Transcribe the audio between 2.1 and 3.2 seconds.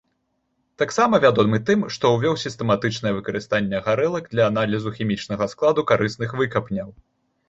ўвёў сістэматычнае